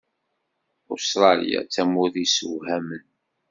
Ustṛalya 0.93 1.59
d 1.63 1.69
tamurt 1.73 2.15
yessewhamen. 2.19 3.05